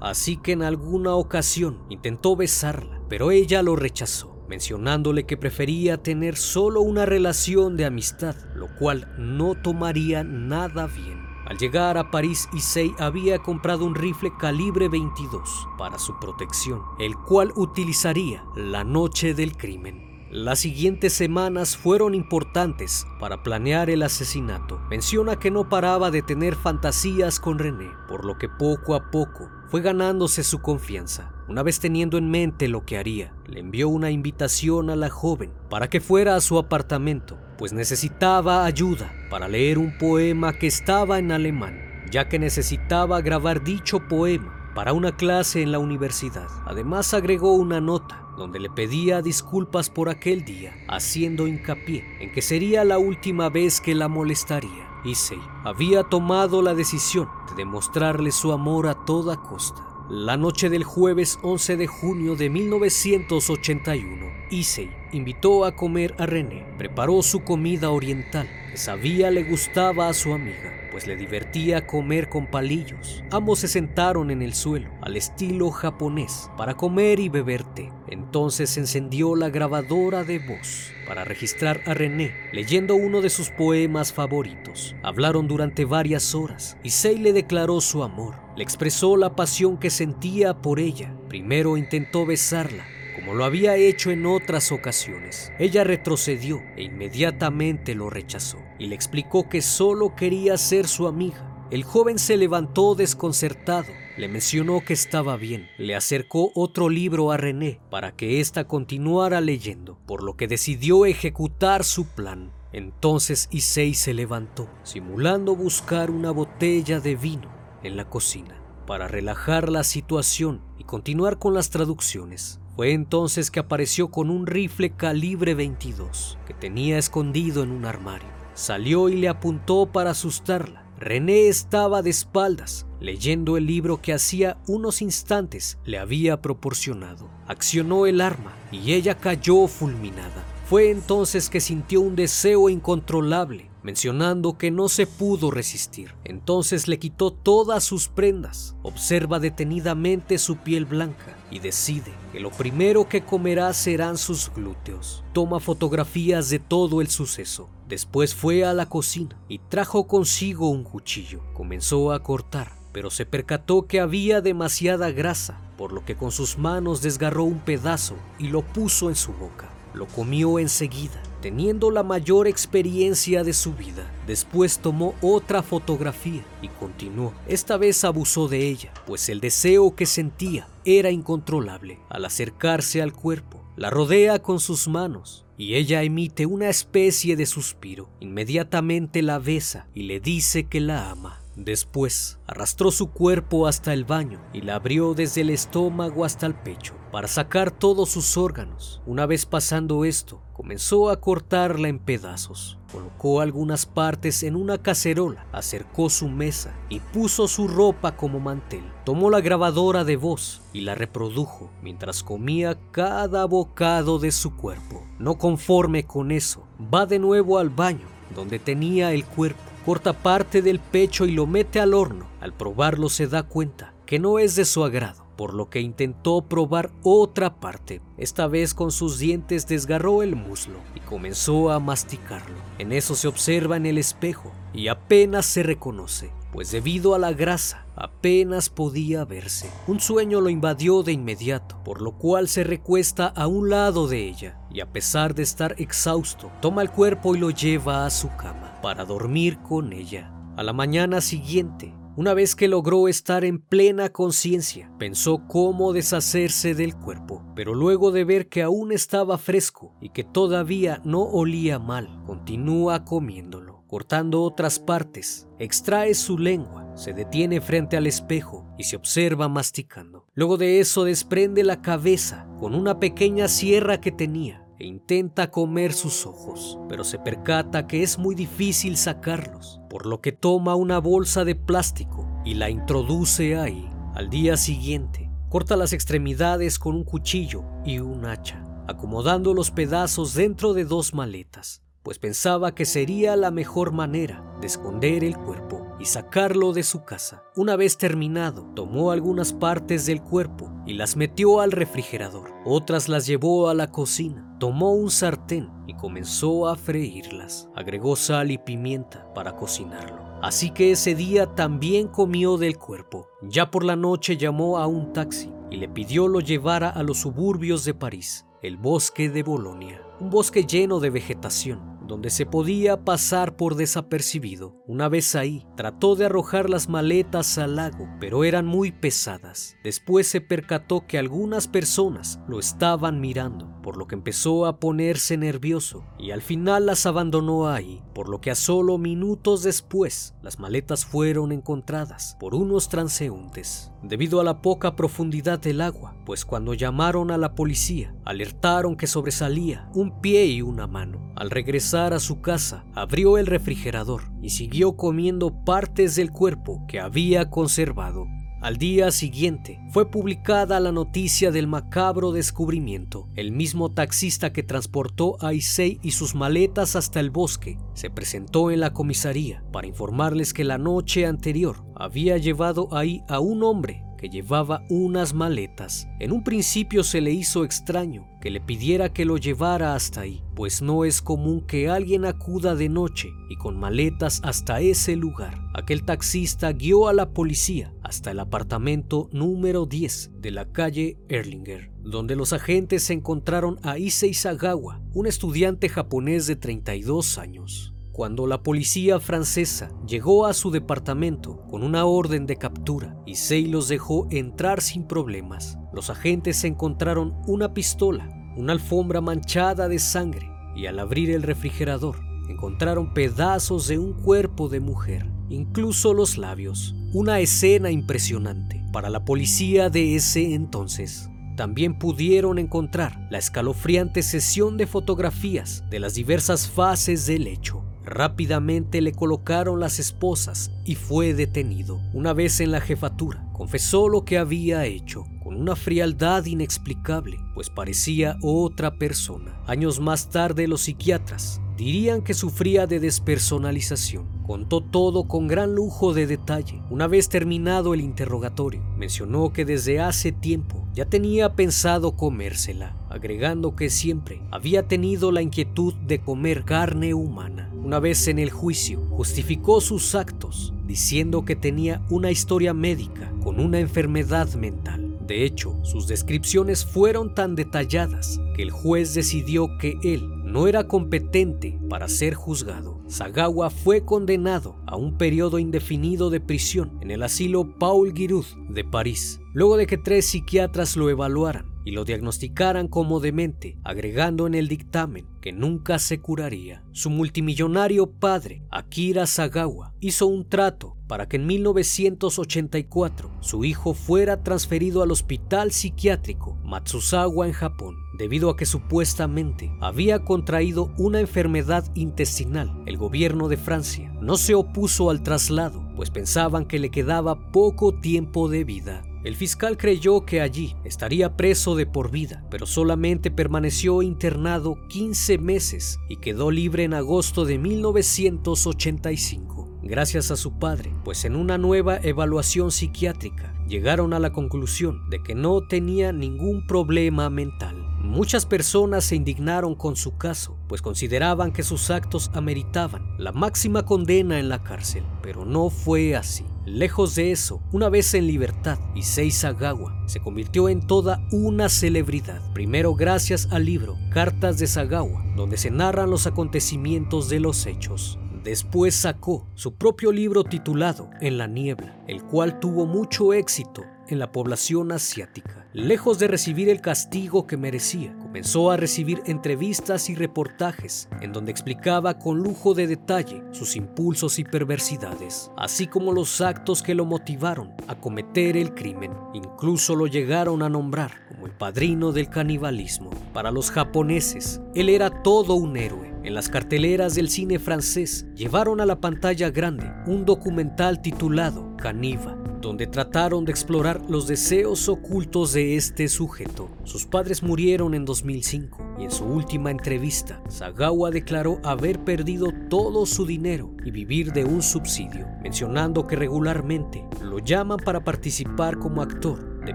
Así 0.00 0.36
que 0.36 0.52
en 0.52 0.62
alguna 0.62 1.16
ocasión 1.16 1.80
intentó 1.88 2.36
besarla, 2.36 3.00
pero 3.08 3.32
ella 3.32 3.64
lo 3.64 3.74
rechazó 3.74 4.37
mencionándole 4.48 5.26
que 5.26 5.36
prefería 5.36 6.02
tener 6.02 6.36
solo 6.36 6.80
una 6.80 7.06
relación 7.06 7.76
de 7.76 7.84
amistad, 7.84 8.34
lo 8.54 8.68
cual 8.76 9.12
no 9.18 9.54
tomaría 9.54 10.24
nada 10.24 10.86
bien. 10.86 11.28
Al 11.46 11.56
llegar 11.56 11.96
a 11.96 12.10
París, 12.10 12.48
Issei 12.52 12.94
había 12.98 13.38
comprado 13.38 13.86
un 13.86 13.94
rifle 13.94 14.30
calibre 14.38 14.88
22 14.88 15.68
para 15.78 15.98
su 15.98 16.18
protección, 16.18 16.82
el 16.98 17.16
cual 17.16 17.52
utilizaría 17.56 18.44
la 18.54 18.84
noche 18.84 19.32
del 19.32 19.56
crimen. 19.56 20.17
Las 20.30 20.58
siguientes 20.58 21.14
semanas 21.14 21.78
fueron 21.78 22.14
importantes 22.14 23.06
para 23.18 23.42
planear 23.42 23.88
el 23.88 24.02
asesinato. 24.02 24.78
Menciona 24.90 25.36
que 25.36 25.50
no 25.50 25.70
paraba 25.70 26.10
de 26.10 26.20
tener 26.20 26.54
fantasías 26.54 27.40
con 27.40 27.58
René, 27.58 27.90
por 28.08 28.26
lo 28.26 28.36
que 28.36 28.46
poco 28.46 28.94
a 28.94 29.10
poco 29.10 29.48
fue 29.68 29.80
ganándose 29.80 30.44
su 30.44 30.60
confianza. 30.60 31.32
Una 31.48 31.62
vez 31.62 31.80
teniendo 31.80 32.18
en 32.18 32.30
mente 32.30 32.68
lo 32.68 32.84
que 32.84 32.98
haría, 32.98 33.32
le 33.46 33.60
envió 33.60 33.88
una 33.88 34.10
invitación 34.10 34.90
a 34.90 34.96
la 34.96 35.08
joven 35.08 35.50
para 35.70 35.88
que 35.88 36.02
fuera 36.02 36.36
a 36.36 36.42
su 36.42 36.58
apartamento, 36.58 37.38
pues 37.56 37.72
necesitaba 37.72 38.66
ayuda 38.66 39.10
para 39.30 39.48
leer 39.48 39.78
un 39.78 39.96
poema 39.96 40.52
que 40.52 40.66
estaba 40.66 41.18
en 41.18 41.32
alemán, 41.32 41.80
ya 42.10 42.28
que 42.28 42.38
necesitaba 42.38 43.22
grabar 43.22 43.64
dicho 43.64 44.06
poema 44.08 44.57
para 44.78 44.92
una 44.92 45.16
clase 45.16 45.60
en 45.60 45.72
la 45.72 45.80
universidad. 45.80 46.46
Además 46.64 47.12
agregó 47.12 47.50
una 47.54 47.80
nota 47.80 48.28
donde 48.36 48.60
le 48.60 48.70
pedía 48.70 49.22
disculpas 49.22 49.90
por 49.90 50.08
aquel 50.08 50.44
día, 50.44 50.72
haciendo 50.86 51.48
hincapié 51.48 52.04
en 52.20 52.30
que 52.30 52.42
sería 52.42 52.84
la 52.84 52.96
última 52.96 53.48
vez 53.48 53.80
que 53.80 53.96
la 53.96 54.06
molestaría. 54.06 54.88
Issei 55.04 55.40
había 55.64 56.04
tomado 56.04 56.62
la 56.62 56.74
decisión 56.74 57.28
de 57.50 57.56
demostrarle 57.56 58.30
su 58.30 58.52
amor 58.52 58.86
a 58.86 58.94
toda 59.04 59.42
costa. 59.42 59.84
La 60.08 60.36
noche 60.36 60.70
del 60.70 60.84
jueves 60.84 61.40
11 61.42 61.76
de 61.76 61.86
junio 61.88 62.36
de 62.36 62.48
1981, 62.48 64.26
Issei 64.50 64.90
invitó 65.10 65.64
a 65.64 65.74
comer 65.74 66.14
a 66.18 66.26
René. 66.26 66.64
Preparó 66.78 67.20
su 67.22 67.42
comida 67.42 67.90
oriental, 67.90 68.48
sabía 68.78 69.30
le 69.30 69.42
gustaba 69.42 70.08
a 70.08 70.14
su 70.14 70.32
amiga 70.32 70.78
pues 70.90 71.06
le 71.06 71.16
divertía 71.16 71.86
comer 71.86 72.28
con 72.28 72.46
palillos. 72.46 73.22
Ambos 73.30 73.60
se 73.60 73.68
sentaron 73.68 74.30
en 74.30 74.42
el 74.42 74.54
suelo, 74.54 74.90
al 75.00 75.16
estilo 75.16 75.70
japonés, 75.70 76.50
para 76.56 76.74
comer 76.74 77.20
y 77.20 77.28
beber 77.28 77.62
té. 77.62 77.92
Entonces 78.08 78.76
encendió 78.76 79.36
la 79.36 79.50
grabadora 79.50 80.24
de 80.24 80.38
voz 80.38 80.92
para 81.06 81.24
registrar 81.24 81.80
a 81.86 81.94
René 81.94 82.34
leyendo 82.52 82.94
uno 82.94 83.20
de 83.20 83.30
sus 83.30 83.50
poemas 83.50 84.12
favoritos. 84.12 84.94
Hablaron 85.02 85.48
durante 85.48 85.84
varias 85.84 86.34
horas 86.34 86.76
y 86.82 86.90
Sei 86.90 87.18
le 87.18 87.32
declaró 87.32 87.80
su 87.80 88.02
amor. 88.02 88.34
Le 88.56 88.64
expresó 88.64 89.16
la 89.16 89.36
pasión 89.36 89.78
que 89.78 89.90
sentía 89.90 90.60
por 90.60 90.80
ella. 90.80 91.14
Primero 91.28 91.76
intentó 91.76 92.26
besarla, 92.26 92.84
como 93.28 93.40
lo 93.40 93.44
había 93.44 93.76
hecho 93.76 94.10
en 94.10 94.24
otras 94.24 94.72
ocasiones. 94.72 95.52
Ella 95.58 95.84
retrocedió 95.84 96.62
e 96.78 96.84
inmediatamente 96.84 97.94
lo 97.94 98.08
rechazó 98.08 98.56
y 98.78 98.86
le 98.86 98.94
explicó 98.94 99.50
que 99.50 99.60
solo 99.60 100.16
quería 100.16 100.56
ser 100.56 100.88
su 100.88 101.06
amiga. 101.06 101.66
El 101.70 101.84
joven 101.84 102.18
se 102.18 102.38
levantó 102.38 102.94
desconcertado, 102.94 103.88
le 104.16 104.28
mencionó 104.28 104.82
que 104.82 104.94
estaba 104.94 105.36
bien, 105.36 105.68
le 105.76 105.94
acercó 105.94 106.52
otro 106.54 106.88
libro 106.88 107.30
a 107.30 107.36
René 107.36 107.80
para 107.90 108.12
que 108.12 108.40
ésta 108.40 108.66
continuara 108.66 109.42
leyendo, 109.42 109.98
por 110.06 110.22
lo 110.22 110.34
que 110.38 110.48
decidió 110.48 111.04
ejecutar 111.04 111.84
su 111.84 112.06
plan. 112.06 112.50
Entonces 112.72 113.48
Issei 113.50 113.92
se 113.92 114.14
levantó, 114.14 114.70
simulando 114.84 115.54
buscar 115.54 116.10
una 116.10 116.30
botella 116.30 116.98
de 116.98 117.14
vino 117.14 117.50
en 117.82 117.98
la 117.98 118.08
cocina, 118.08 118.58
para 118.86 119.06
relajar 119.06 119.68
la 119.68 119.84
situación 119.84 120.62
y 120.78 120.84
continuar 120.84 121.38
con 121.38 121.52
las 121.52 121.68
traducciones. 121.68 122.58
Fue 122.78 122.92
entonces 122.92 123.50
que 123.50 123.58
apareció 123.58 124.12
con 124.12 124.30
un 124.30 124.46
rifle 124.46 124.90
calibre 124.90 125.56
22 125.56 126.38
que 126.46 126.54
tenía 126.54 126.96
escondido 126.96 127.64
en 127.64 127.72
un 127.72 127.84
armario. 127.84 128.28
Salió 128.54 129.08
y 129.08 129.16
le 129.16 129.28
apuntó 129.28 129.86
para 129.86 130.10
asustarla. 130.10 130.84
René 130.96 131.48
estaba 131.48 132.02
de 132.02 132.10
espaldas, 132.10 132.86
leyendo 133.00 133.56
el 133.56 133.66
libro 133.66 134.00
que 134.00 134.12
hacía 134.12 134.58
unos 134.68 135.02
instantes 135.02 135.78
le 135.84 135.98
había 135.98 136.40
proporcionado. 136.40 137.28
Accionó 137.48 138.06
el 138.06 138.20
arma 138.20 138.52
y 138.70 138.92
ella 138.92 139.16
cayó 139.16 139.66
fulminada. 139.66 140.44
Fue 140.68 140.92
entonces 140.92 141.50
que 141.50 141.58
sintió 141.58 142.00
un 142.00 142.14
deseo 142.14 142.68
incontrolable, 142.68 143.67
mencionando 143.88 144.58
que 144.58 144.70
no 144.70 144.90
se 144.90 145.06
pudo 145.06 145.50
resistir. 145.50 146.14
Entonces 146.22 146.88
le 146.88 146.98
quitó 146.98 147.30
todas 147.30 147.82
sus 147.82 148.08
prendas, 148.08 148.76
observa 148.82 149.38
detenidamente 149.38 150.36
su 150.36 150.58
piel 150.58 150.84
blanca 150.84 151.38
y 151.50 151.60
decide 151.60 152.12
que 152.30 152.38
lo 152.38 152.50
primero 152.50 153.08
que 153.08 153.22
comerá 153.22 153.72
serán 153.72 154.18
sus 154.18 154.52
glúteos. 154.54 155.24
Toma 155.32 155.58
fotografías 155.58 156.50
de 156.50 156.58
todo 156.58 157.00
el 157.00 157.08
suceso. 157.08 157.70
Después 157.88 158.34
fue 158.34 158.62
a 158.62 158.74
la 158.74 158.90
cocina 158.90 159.40
y 159.48 159.58
trajo 159.58 160.06
consigo 160.06 160.68
un 160.68 160.84
cuchillo. 160.84 161.40
Comenzó 161.54 162.12
a 162.12 162.22
cortar, 162.22 162.72
pero 162.92 163.08
se 163.08 163.24
percató 163.24 163.86
que 163.86 164.00
había 164.00 164.42
demasiada 164.42 165.10
grasa, 165.12 165.62
por 165.78 165.94
lo 165.94 166.04
que 166.04 166.14
con 166.14 166.30
sus 166.30 166.58
manos 166.58 167.00
desgarró 167.00 167.44
un 167.44 167.60
pedazo 167.60 168.16
y 168.38 168.48
lo 168.48 168.60
puso 168.60 169.08
en 169.08 169.16
su 169.16 169.32
boca. 169.32 169.77
Lo 169.94 170.06
comió 170.06 170.58
enseguida, 170.58 171.22
teniendo 171.40 171.90
la 171.90 172.02
mayor 172.02 172.46
experiencia 172.46 173.44
de 173.44 173.52
su 173.52 173.74
vida. 173.74 174.10
Después 174.26 174.78
tomó 174.78 175.14
otra 175.20 175.62
fotografía 175.62 176.44
y 176.62 176.68
continuó. 176.68 177.32
Esta 177.46 177.76
vez 177.76 178.04
abusó 178.04 178.48
de 178.48 178.68
ella, 178.68 178.92
pues 179.06 179.28
el 179.28 179.40
deseo 179.40 179.94
que 179.94 180.06
sentía 180.06 180.68
era 180.84 181.10
incontrolable. 181.10 181.98
Al 182.08 182.24
acercarse 182.24 183.02
al 183.02 183.12
cuerpo, 183.12 183.64
la 183.76 183.90
rodea 183.90 184.40
con 184.40 184.60
sus 184.60 184.88
manos 184.88 185.44
y 185.58 185.74
ella 185.74 186.04
emite 186.04 186.46
una 186.46 186.68
especie 186.68 187.36
de 187.36 187.44
suspiro. 187.44 188.08
Inmediatamente 188.20 189.22
la 189.22 189.38
besa 189.40 189.88
y 189.92 190.04
le 190.04 190.20
dice 190.20 190.64
que 190.64 190.80
la 190.80 191.10
ama. 191.10 191.37
Después, 191.58 192.38
arrastró 192.46 192.92
su 192.92 193.10
cuerpo 193.10 193.66
hasta 193.66 193.92
el 193.92 194.04
baño 194.04 194.40
y 194.52 194.60
la 194.60 194.76
abrió 194.76 195.14
desde 195.14 195.40
el 195.40 195.50
estómago 195.50 196.24
hasta 196.24 196.46
el 196.46 196.54
pecho 196.54 196.94
para 197.10 197.26
sacar 197.26 197.72
todos 197.72 198.10
sus 198.10 198.36
órganos. 198.36 199.02
Una 199.06 199.26
vez 199.26 199.44
pasando 199.44 200.04
esto, 200.04 200.40
comenzó 200.52 201.10
a 201.10 201.20
cortarla 201.20 201.88
en 201.88 201.98
pedazos. 201.98 202.78
Colocó 202.92 203.40
algunas 203.40 203.86
partes 203.86 204.44
en 204.44 204.54
una 204.54 204.78
cacerola, 204.78 205.48
acercó 205.50 206.08
su 206.10 206.28
mesa 206.28 206.72
y 206.88 207.00
puso 207.00 207.48
su 207.48 207.66
ropa 207.66 208.16
como 208.16 208.38
mantel. 208.38 208.84
Tomó 209.04 209.28
la 209.28 209.40
grabadora 209.40 210.04
de 210.04 210.16
voz 210.16 210.62
y 210.72 210.82
la 210.82 210.94
reprodujo 210.94 211.72
mientras 211.82 212.22
comía 212.22 212.78
cada 212.92 213.44
bocado 213.46 214.20
de 214.20 214.30
su 214.30 214.54
cuerpo. 214.54 215.02
No 215.18 215.38
conforme 215.38 216.06
con 216.06 216.30
eso, 216.30 216.68
va 216.94 217.04
de 217.04 217.18
nuevo 217.18 217.58
al 217.58 217.70
baño 217.70 218.06
donde 218.34 218.58
tenía 218.58 219.12
el 219.12 219.24
cuerpo 219.24 219.67
corta 219.88 220.12
parte 220.12 220.60
del 220.60 220.80
pecho 220.80 221.24
y 221.24 221.30
lo 221.30 221.46
mete 221.46 221.80
al 221.80 221.94
horno. 221.94 222.26
Al 222.42 222.52
probarlo 222.52 223.08
se 223.08 223.26
da 223.26 223.44
cuenta 223.44 223.94
que 224.04 224.18
no 224.18 224.38
es 224.38 224.54
de 224.54 224.66
su 224.66 224.84
agrado, 224.84 225.24
por 225.34 225.54
lo 225.54 225.70
que 225.70 225.80
intentó 225.80 226.42
probar 226.42 226.90
otra 227.02 227.58
parte. 227.58 228.02
Esta 228.18 228.48
vez 228.48 228.74
con 228.74 228.92
sus 228.92 229.18
dientes 229.18 229.66
desgarró 229.66 230.22
el 230.22 230.36
muslo 230.36 230.74
y 230.94 231.00
comenzó 231.00 231.70
a 231.70 231.80
masticarlo. 231.80 232.58
En 232.76 232.92
eso 232.92 233.14
se 233.14 233.28
observa 233.28 233.78
en 233.78 233.86
el 233.86 233.96
espejo 233.96 234.52
y 234.74 234.88
apenas 234.88 235.46
se 235.46 235.62
reconoce, 235.62 236.32
pues 236.52 236.70
debido 236.70 237.14
a 237.14 237.18
la 237.18 237.32
grasa 237.32 237.86
apenas 237.96 238.68
podía 238.68 239.24
verse. 239.24 239.70
Un 239.86 240.00
sueño 240.00 240.40
lo 240.40 240.50
invadió 240.50 241.02
de 241.02 241.12
inmediato, 241.12 241.82
por 241.84 242.00
lo 242.00 242.12
cual 242.12 242.48
se 242.48 242.64
recuesta 242.64 243.26
a 243.26 243.46
un 243.46 243.70
lado 243.70 244.06
de 244.06 244.26
ella 244.26 244.60
y 244.70 244.80
a 244.80 244.92
pesar 244.92 245.34
de 245.34 245.42
estar 245.42 245.74
exhausto, 245.78 246.50
toma 246.60 246.82
el 246.82 246.90
cuerpo 246.90 247.34
y 247.34 247.38
lo 247.38 247.50
lleva 247.50 248.06
a 248.06 248.10
su 248.10 248.28
cama 248.36 248.78
para 248.82 249.04
dormir 249.04 249.58
con 249.58 249.92
ella. 249.92 250.32
A 250.56 250.62
la 250.62 250.72
mañana 250.72 251.20
siguiente, 251.20 251.94
una 252.18 252.34
vez 252.34 252.56
que 252.56 252.66
logró 252.66 253.06
estar 253.06 253.44
en 253.44 253.60
plena 253.60 254.08
conciencia, 254.08 254.90
pensó 254.98 255.46
cómo 255.46 255.92
deshacerse 255.92 256.74
del 256.74 256.96
cuerpo, 256.96 257.44
pero 257.54 257.74
luego 257.74 258.10
de 258.10 258.24
ver 258.24 258.48
que 258.48 258.64
aún 258.64 258.90
estaba 258.90 259.38
fresco 259.38 259.94
y 260.00 260.08
que 260.08 260.24
todavía 260.24 261.00
no 261.04 261.20
olía 261.20 261.78
mal, 261.78 262.20
continúa 262.26 263.04
comiéndolo, 263.04 263.77
cortando 263.88 264.42
otras 264.42 264.78
partes, 264.78 265.48
extrae 265.58 266.14
su 266.14 266.38
lengua, 266.38 266.92
se 266.94 267.14
detiene 267.14 267.60
frente 267.60 267.96
al 267.96 268.06
espejo 268.06 268.66
y 268.78 268.84
se 268.84 268.96
observa 268.96 269.48
masticando. 269.48 270.26
Luego 270.34 270.58
de 270.58 270.78
eso 270.78 271.04
desprende 271.04 271.64
la 271.64 271.80
cabeza 271.80 272.46
con 272.60 272.74
una 272.74 273.00
pequeña 273.00 273.48
sierra 273.48 274.00
que 274.00 274.12
tenía 274.12 274.64
e 274.78 274.86
intenta 274.86 275.50
comer 275.50 275.92
sus 275.92 276.26
ojos, 276.26 276.78
pero 276.88 277.02
se 277.02 277.18
percata 277.18 277.86
que 277.86 278.02
es 278.02 278.18
muy 278.18 278.34
difícil 278.34 278.96
sacarlos, 278.96 279.80
por 279.90 280.06
lo 280.06 280.20
que 280.20 280.30
toma 280.30 280.76
una 280.76 280.98
bolsa 280.98 281.44
de 281.44 281.56
plástico 281.56 282.28
y 282.44 282.54
la 282.54 282.70
introduce 282.70 283.56
ahí. 283.58 283.88
Al 284.14 284.30
día 284.30 284.56
siguiente, 284.56 285.30
corta 285.48 285.76
las 285.76 285.92
extremidades 285.92 286.78
con 286.78 286.94
un 286.94 287.04
cuchillo 287.04 287.64
y 287.84 287.98
un 287.98 288.26
hacha, 288.26 288.64
acomodando 288.86 289.54
los 289.54 289.70
pedazos 289.70 290.34
dentro 290.34 290.74
de 290.74 290.84
dos 290.84 291.12
maletas, 291.14 291.82
pues 292.08 292.18
pensaba 292.18 292.74
que 292.74 292.86
sería 292.86 293.36
la 293.36 293.50
mejor 293.50 293.92
manera 293.92 294.42
de 294.62 294.66
esconder 294.66 295.22
el 295.22 295.36
cuerpo 295.36 295.86
y 296.00 296.06
sacarlo 296.06 296.72
de 296.72 296.82
su 296.82 297.04
casa. 297.04 297.42
Una 297.54 297.76
vez 297.76 297.98
terminado, 297.98 298.64
tomó 298.74 299.10
algunas 299.10 299.52
partes 299.52 300.06
del 300.06 300.22
cuerpo 300.22 300.72
y 300.86 300.94
las 300.94 301.18
metió 301.18 301.60
al 301.60 301.70
refrigerador. 301.70 302.50
Otras 302.64 303.10
las 303.10 303.26
llevó 303.26 303.68
a 303.68 303.74
la 303.74 303.92
cocina. 303.92 304.56
Tomó 304.58 304.94
un 304.94 305.10
sartén 305.10 305.68
y 305.86 305.96
comenzó 305.96 306.68
a 306.68 306.76
freírlas. 306.76 307.68
Agregó 307.76 308.16
sal 308.16 308.52
y 308.52 308.56
pimienta 308.56 309.30
para 309.34 309.54
cocinarlo. 309.54 310.40
Así 310.40 310.70
que 310.70 310.92
ese 310.92 311.14
día 311.14 311.54
también 311.54 312.08
comió 312.08 312.56
del 312.56 312.78
cuerpo. 312.78 313.28
Ya 313.42 313.70
por 313.70 313.84
la 313.84 313.96
noche 313.96 314.38
llamó 314.38 314.78
a 314.78 314.86
un 314.86 315.12
taxi 315.12 315.52
y 315.70 315.76
le 315.76 315.90
pidió 315.90 316.26
lo 316.26 316.40
llevara 316.40 316.88
a 316.88 317.02
los 317.02 317.18
suburbios 317.18 317.84
de 317.84 317.92
París, 317.92 318.46
el 318.62 318.78
bosque 318.78 319.28
de 319.28 319.42
Bolonia, 319.42 320.00
un 320.20 320.30
bosque 320.30 320.64
lleno 320.64 321.00
de 321.00 321.10
vegetación 321.10 321.97
donde 322.08 322.30
se 322.30 322.46
podía 322.46 323.04
pasar 323.04 323.54
por 323.56 323.76
desapercibido. 323.76 324.82
Una 324.86 325.10
vez 325.10 325.36
ahí, 325.36 325.66
trató 325.76 326.16
de 326.16 326.24
arrojar 326.24 326.70
las 326.70 326.88
maletas 326.88 327.58
al 327.58 327.76
lago, 327.76 328.08
pero 328.18 328.44
eran 328.44 328.64
muy 328.64 328.90
pesadas. 328.90 329.76
Después 329.84 330.26
se 330.26 330.40
percató 330.40 331.06
que 331.06 331.18
algunas 331.18 331.68
personas 331.68 332.40
lo 332.48 332.58
estaban 332.58 333.20
mirando, 333.20 333.80
por 333.82 333.98
lo 333.98 334.06
que 334.06 334.14
empezó 334.14 334.64
a 334.64 334.80
ponerse 334.80 335.36
nervioso 335.36 336.06
y 336.18 336.30
al 336.30 336.40
final 336.40 336.86
las 336.86 337.04
abandonó 337.04 337.68
ahí, 337.68 338.02
por 338.14 338.30
lo 338.30 338.40
que 338.40 338.50
a 338.50 338.54
solo 338.54 338.96
minutos 338.96 339.62
después 339.62 340.34
las 340.42 340.58
maletas 340.58 341.04
fueron 341.04 341.52
encontradas 341.52 342.36
por 342.40 342.54
unos 342.54 342.88
transeúntes. 342.88 343.92
Debido 344.02 344.40
a 344.40 344.44
la 344.44 344.62
poca 344.62 344.96
profundidad 344.96 345.58
del 345.58 345.80
agua, 345.80 346.16
pues 346.24 346.44
cuando 346.44 346.72
llamaron 346.72 347.30
a 347.30 347.36
la 347.36 347.54
policía, 347.54 348.14
alertaron 348.24 348.96
que 348.96 349.06
sobresalía 349.06 349.90
un 349.94 350.20
pie 350.20 350.46
y 350.46 350.62
una 350.62 350.86
mano. 350.86 351.32
Al 351.36 351.50
regresar 351.50 351.97
a 352.06 352.20
su 352.20 352.40
casa, 352.40 352.84
abrió 352.94 353.38
el 353.38 353.46
refrigerador 353.46 354.22
y 354.40 354.50
siguió 354.50 354.96
comiendo 354.96 355.64
partes 355.64 356.14
del 356.16 356.30
cuerpo 356.30 356.84
que 356.86 357.00
había 357.00 357.50
conservado. 357.50 358.26
Al 358.60 358.76
día 358.76 359.10
siguiente 359.10 359.78
fue 359.90 360.10
publicada 360.10 360.80
la 360.80 360.90
noticia 360.90 361.50
del 361.50 361.66
macabro 361.66 362.32
descubrimiento. 362.32 363.28
El 363.36 363.52
mismo 363.52 363.92
taxista 363.92 364.52
que 364.52 364.62
transportó 364.62 365.36
a 365.40 365.54
Issei 365.54 366.00
y 366.02 366.12
sus 366.12 366.34
maletas 366.34 366.96
hasta 366.96 367.20
el 367.20 367.30
bosque 367.30 367.78
se 367.94 368.10
presentó 368.10 368.70
en 368.70 368.80
la 368.80 368.92
comisaría 368.92 369.62
para 369.72 369.86
informarles 369.86 370.54
que 370.54 370.64
la 370.64 370.78
noche 370.78 371.26
anterior 371.26 371.84
había 371.94 372.36
llevado 372.38 372.88
ahí 372.92 373.22
a 373.28 373.40
un 373.40 373.62
hombre 373.62 374.07
que 374.18 374.28
llevaba 374.28 374.84
unas 374.90 375.32
maletas. 375.32 376.06
En 376.20 376.32
un 376.32 376.44
principio 376.44 377.02
se 377.02 377.22
le 377.22 377.30
hizo 377.30 377.64
extraño 377.64 378.28
que 378.40 378.50
le 378.50 378.60
pidiera 378.60 379.12
que 379.12 379.24
lo 379.24 379.38
llevara 379.38 379.94
hasta 379.94 380.20
ahí, 380.22 380.42
pues 380.54 380.82
no 380.82 381.04
es 381.04 381.22
común 381.22 381.66
que 381.66 381.88
alguien 381.88 382.24
acuda 382.24 382.74
de 382.74 382.88
noche 382.88 383.30
y 383.48 383.56
con 383.56 383.78
maletas 383.78 384.40
hasta 384.44 384.80
ese 384.80 385.16
lugar. 385.16 385.58
Aquel 385.74 386.04
taxista 386.04 386.72
guió 386.72 387.08
a 387.08 387.14
la 387.14 387.30
policía 387.30 387.94
hasta 388.02 388.30
el 388.32 388.40
apartamento 388.40 389.28
número 389.32 389.86
10 389.86 390.32
de 390.40 390.50
la 390.50 390.66
calle 390.70 391.16
Erlinger, 391.28 391.90
donde 392.02 392.36
los 392.36 392.52
agentes 392.52 393.08
encontraron 393.10 393.78
a 393.82 393.98
Issei 393.98 394.34
Sagawa, 394.34 395.00
un 395.14 395.26
estudiante 395.26 395.88
japonés 395.88 396.46
de 396.46 396.56
32 396.56 397.38
años. 397.38 397.94
Cuando 398.18 398.48
la 398.48 398.64
policía 398.64 399.20
francesa 399.20 399.92
llegó 400.04 400.46
a 400.46 400.52
su 400.52 400.72
departamento 400.72 401.62
con 401.70 401.84
una 401.84 402.04
orden 402.04 402.46
de 402.46 402.56
captura, 402.56 403.16
Issei 403.26 403.68
los 403.68 403.86
dejó 403.86 404.26
entrar 404.32 404.80
sin 404.80 405.06
problemas. 405.06 405.78
Los 405.92 406.10
agentes 406.10 406.64
encontraron 406.64 407.36
una 407.46 407.74
pistola, 407.74 408.28
una 408.56 408.72
alfombra 408.72 409.20
manchada 409.20 409.86
de 409.86 410.00
sangre 410.00 410.50
y 410.74 410.86
al 410.86 410.98
abrir 410.98 411.30
el 411.30 411.44
refrigerador 411.44 412.16
encontraron 412.48 413.14
pedazos 413.14 413.86
de 413.86 414.00
un 414.00 414.14
cuerpo 414.14 414.68
de 414.68 414.80
mujer, 414.80 415.30
incluso 415.48 416.12
los 416.12 416.38
labios. 416.38 416.96
Una 417.12 417.38
escena 417.38 417.92
impresionante 417.92 418.84
para 418.92 419.10
la 419.10 419.24
policía 419.24 419.90
de 419.90 420.16
ese 420.16 420.54
entonces. 420.54 421.30
También 421.56 422.00
pudieron 422.00 422.58
encontrar 422.58 423.28
la 423.30 423.38
escalofriante 423.38 424.24
sesión 424.24 424.76
de 424.76 424.88
fotografías 424.88 425.84
de 425.88 426.00
las 426.00 426.14
diversas 426.14 426.68
fases 426.68 427.24
del 427.24 427.46
hecho. 427.46 427.87
Rápidamente 428.08 429.02
le 429.02 429.12
colocaron 429.12 429.80
las 429.80 429.98
esposas 429.98 430.70
y 430.84 430.94
fue 430.94 431.34
detenido. 431.34 432.00
Una 432.14 432.32
vez 432.32 432.60
en 432.60 432.70
la 432.70 432.80
jefatura, 432.80 433.46
confesó 433.52 434.08
lo 434.08 434.24
que 434.24 434.38
había 434.38 434.86
hecho 434.86 435.24
con 435.42 435.56
una 435.56 435.76
frialdad 435.76 436.44
inexplicable, 436.46 437.38
pues 437.54 437.70
parecía 437.70 438.38
otra 438.42 438.98
persona. 438.98 439.60
Años 439.66 440.00
más 440.00 440.30
tarde 440.30 440.68
los 440.68 440.82
psiquiatras 440.82 441.60
dirían 441.76 442.22
que 442.22 442.34
sufría 442.34 442.86
de 442.86 442.98
despersonalización. 442.98 444.26
Contó 444.46 444.82
todo 444.82 445.28
con 445.28 445.46
gran 445.46 445.74
lujo 445.74 446.12
de 446.12 446.26
detalle. 446.26 446.82
Una 446.90 447.06
vez 447.06 447.28
terminado 447.28 447.94
el 447.94 448.00
interrogatorio, 448.00 448.82
mencionó 448.96 449.52
que 449.52 449.64
desde 449.64 450.00
hace 450.00 450.32
tiempo 450.32 450.86
ya 450.92 451.04
tenía 451.04 451.54
pensado 451.54 452.16
comérsela, 452.16 452.96
agregando 453.08 453.76
que 453.76 453.90
siempre 453.90 454.42
había 454.50 454.88
tenido 454.88 455.30
la 455.30 455.42
inquietud 455.42 455.94
de 455.94 456.20
comer 456.20 456.64
carne 456.64 457.14
humana. 457.14 457.67
Una 457.82 458.00
vez 458.00 458.28
en 458.28 458.38
el 458.38 458.50
juicio, 458.50 459.00
justificó 459.10 459.80
sus 459.80 460.14
actos 460.14 460.74
diciendo 460.86 461.44
que 461.44 461.56
tenía 461.56 462.02
una 462.10 462.30
historia 462.30 462.74
médica 462.74 463.32
con 463.42 463.60
una 463.60 463.78
enfermedad 463.78 464.52
mental. 464.54 465.18
De 465.26 465.44
hecho, 465.44 465.78
sus 465.84 466.06
descripciones 466.06 466.84
fueron 466.84 467.34
tan 467.34 467.54
detalladas 467.54 468.40
que 468.56 468.62
el 468.62 468.70
juez 468.70 469.14
decidió 469.14 469.76
que 469.78 469.98
él 470.02 470.26
no 470.44 470.66
era 470.66 470.88
competente 470.88 471.78
para 471.88 472.08
ser 472.08 472.34
juzgado. 472.34 472.98
Sagawa 473.06 473.70
fue 473.70 474.04
condenado 474.04 474.76
a 474.86 474.96
un 474.96 475.18
periodo 475.18 475.58
indefinido 475.58 476.30
de 476.30 476.40
prisión 476.40 476.98
en 477.02 477.10
el 477.10 477.22
asilo 477.22 477.78
Paul 477.78 478.12
Giroud 478.14 478.46
de 478.70 478.84
París, 478.84 479.40
luego 479.52 479.76
de 479.76 479.86
que 479.86 479.98
tres 479.98 480.26
psiquiatras 480.26 480.96
lo 480.96 481.10
evaluaran 481.10 481.77
y 481.84 481.92
lo 481.92 482.04
diagnosticaran 482.04 482.88
como 482.88 483.20
demente, 483.20 483.78
agregando 483.84 484.46
en 484.46 484.54
el 484.54 484.68
dictamen 484.68 485.26
que 485.40 485.52
nunca 485.52 485.98
se 485.98 486.20
curaría. 486.20 486.84
Su 486.92 487.10
multimillonario 487.10 488.10
padre, 488.10 488.62
Akira 488.70 489.26
Sagawa, 489.26 489.94
hizo 490.00 490.26
un 490.26 490.48
trato 490.48 490.96
para 491.06 491.26
que 491.26 491.36
en 491.36 491.46
1984 491.46 493.30
su 493.40 493.64
hijo 493.64 493.94
fuera 493.94 494.42
transferido 494.42 495.02
al 495.02 495.10
hospital 495.10 495.72
psiquiátrico 495.72 496.58
Matsusawa 496.64 497.46
en 497.46 497.54
Japón, 497.54 497.96
debido 498.18 498.50
a 498.50 498.56
que 498.56 498.66
supuestamente 498.66 499.72
había 499.80 500.24
contraído 500.24 500.92
una 500.98 501.20
enfermedad 501.20 501.84
intestinal. 501.94 502.82
El 502.84 502.98
gobierno 502.98 503.48
de 503.48 503.56
Francia 503.56 504.12
no 504.20 504.36
se 504.36 504.54
opuso 504.54 505.08
al 505.08 505.22
traslado, 505.22 505.88
pues 505.96 506.10
pensaban 506.10 506.66
que 506.66 506.78
le 506.78 506.90
quedaba 506.90 507.50
poco 507.50 507.98
tiempo 507.98 508.48
de 508.48 508.64
vida. 508.64 509.02
El 509.24 509.36
fiscal 509.36 509.76
creyó 509.76 510.24
que 510.24 510.40
allí 510.40 510.74
estaría 510.84 511.36
preso 511.36 511.74
de 511.74 511.86
por 511.86 512.10
vida, 512.10 512.44
pero 512.50 512.66
solamente 512.66 513.30
permaneció 513.30 514.02
internado 514.02 514.76
15 514.88 515.38
meses 515.38 516.00
y 516.08 516.16
quedó 516.16 516.50
libre 516.50 516.84
en 516.84 516.94
agosto 516.94 517.44
de 517.44 517.58
1985 517.58 519.58
gracias 519.88 520.30
a 520.30 520.36
su 520.36 520.58
padre, 520.58 520.92
pues 521.04 521.24
en 521.24 521.34
una 521.34 521.58
nueva 521.58 521.96
evaluación 521.96 522.70
psiquiátrica 522.70 523.54
llegaron 523.66 524.12
a 524.12 524.18
la 524.18 524.32
conclusión 524.32 525.08
de 525.10 525.22
que 525.22 525.34
no 525.34 525.66
tenía 525.66 526.12
ningún 526.12 526.66
problema 526.66 527.28
mental. 527.30 527.76
Muchas 527.98 528.46
personas 528.46 529.04
se 529.04 529.16
indignaron 529.16 529.74
con 529.74 529.96
su 529.96 530.16
caso, 530.16 530.57
pues 530.68 530.82
consideraban 530.82 531.52
que 531.52 531.62
sus 531.62 531.90
actos 531.90 532.30
ameritaban 532.34 533.14
la 533.18 533.32
máxima 533.32 533.84
condena 533.84 534.38
en 534.38 534.48
la 534.48 534.62
cárcel, 534.62 535.04
pero 535.22 535.44
no 535.44 535.70
fue 535.70 536.14
así. 536.14 536.44
Lejos 536.66 537.14
de 537.14 537.32
eso, 537.32 537.62
una 537.72 537.88
vez 537.88 538.12
en 538.12 538.26
libertad, 538.26 538.78
Issei 538.94 539.30
Sagawa 539.30 540.04
se 540.06 540.20
convirtió 540.20 540.68
en 540.68 540.86
toda 540.86 541.26
una 541.32 541.70
celebridad. 541.70 542.42
Primero 542.52 542.94
gracias 542.94 543.48
al 543.50 543.64
libro 543.64 543.96
Cartas 544.12 544.58
de 544.58 544.66
Sagawa, 544.66 545.24
donde 545.34 545.56
se 545.56 545.70
narran 545.70 546.10
los 546.10 546.26
acontecimientos 546.26 547.30
de 547.30 547.40
los 547.40 547.64
hechos. 547.64 548.18
Después 548.44 548.94
sacó 548.94 549.46
su 549.54 549.74
propio 549.76 550.12
libro 550.12 550.44
titulado 550.44 551.10
En 551.20 551.38
la 551.38 551.46
niebla, 551.46 552.02
el 552.06 552.22
cual 552.22 552.60
tuvo 552.60 552.86
mucho 552.86 553.32
éxito 553.32 553.84
en 554.08 554.18
la 554.18 554.32
población 554.32 554.92
asiática. 554.92 555.66
Lejos 555.72 556.18
de 556.18 556.28
recibir 556.28 556.68
el 556.68 556.80
castigo 556.80 557.46
que 557.46 557.56
merecía, 557.56 558.14
comenzó 558.28 558.70
a 558.70 558.76
recibir 558.76 559.22
entrevistas 559.24 560.10
y 560.10 560.14
reportajes 560.14 561.08
en 561.22 561.32
donde 561.32 561.50
explicaba 561.50 562.18
con 562.18 562.36
lujo 562.36 562.74
de 562.74 562.86
detalle 562.86 563.42
sus 563.52 563.74
impulsos 563.74 564.38
y 564.38 564.44
perversidades, 564.44 565.50
así 565.56 565.86
como 565.86 566.12
los 566.12 566.42
actos 566.42 566.82
que 566.82 566.94
lo 566.94 567.06
motivaron 567.06 567.72
a 567.86 567.94
cometer 567.94 568.58
el 568.58 568.74
crimen. 568.74 569.12
Incluso 569.32 569.96
lo 569.96 570.06
llegaron 570.06 570.62
a 570.62 570.68
nombrar 570.68 571.12
como 571.28 571.46
el 571.46 571.52
padrino 571.52 572.12
del 572.12 572.28
canibalismo. 572.28 573.08
Para 573.32 573.50
los 573.50 573.70
japoneses, 573.70 574.60
él 574.74 574.90
era 574.90 575.22
todo 575.22 575.54
un 575.54 575.78
héroe. 575.78 576.14
En 576.22 576.34
las 576.34 576.50
carteleras 576.50 577.14
del 577.14 577.30
cine 577.30 577.58
francés 577.58 578.26
llevaron 578.34 578.82
a 578.82 578.86
la 578.86 579.00
pantalla 579.00 579.48
grande 579.48 579.90
un 580.06 580.26
documental 580.26 581.00
titulado 581.00 581.74
Caníbal 581.78 582.47
donde 582.60 582.86
trataron 582.86 583.44
de 583.44 583.52
explorar 583.52 584.02
los 584.08 584.26
deseos 584.26 584.88
ocultos 584.88 585.52
de 585.52 585.76
este 585.76 586.08
sujeto. 586.08 586.68
Sus 586.84 587.06
padres 587.06 587.42
murieron 587.42 587.94
en 587.94 588.04
2005 588.04 588.96
y 588.98 589.04
en 589.04 589.10
su 589.10 589.24
última 589.24 589.70
entrevista, 589.70 590.42
Sagawa 590.48 591.10
declaró 591.10 591.60
haber 591.62 592.00
perdido 592.04 592.48
todo 592.68 593.06
su 593.06 593.26
dinero 593.26 593.70
y 593.84 593.90
vivir 593.90 594.32
de 594.32 594.44
un 594.44 594.62
subsidio, 594.62 595.26
mencionando 595.42 596.06
que 596.06 596.16
regularmente 596.16 597.04
lo 597.22 597.38
llaman 597.38 597.78
para 597.78 598.02
participar 598.02 598.78
como 598.78 599.02
actor 599.02 599.64
de 599.64 599.74